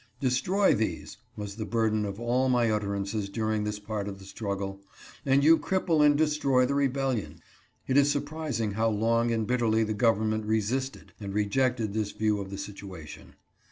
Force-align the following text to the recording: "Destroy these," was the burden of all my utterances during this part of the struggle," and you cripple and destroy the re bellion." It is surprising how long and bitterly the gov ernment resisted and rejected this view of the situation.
"Destroy 0.19 0.73
these," 0.73 1.17
was 1.37 1.57
the 1.57 1.63
burden 1.67 2.05
of 2.05 2.19
all 2.19 2.49
my 2.49 2.71
utterances 2.71 3.29
during 3.29 3.63
this 3.63 3.77
part 3.77 4.07
of 4.07 4.17
the 4.17 4.25
struggle," 4.25 4.81
and 5.27 5.43
you 5.43 5.59
cripple 5.59 6.03
and 6.03 6.17
destroy 6.17 6.65
the 6.65 6.73
re 6.73 6.87
bellion." 6.89 7.37
It 7.85 7.97
is 7.97 8.09
surprising 8.09 8.71
how 8.71 8.89
long 8.89 9.29
and 9.29 9.45
bitterly 9.45 9.83
the 9.83 9.93
gov 9.93 10.17
ernment 10.17 10.47
resisted 10.47 11.13
and 11.19 11.35
rejected 11.35 11.93
this 11.93 12.13
view 12.13 12.39
of 12.41 12.49
the 12.49 12.57
situation. 12.57 13.35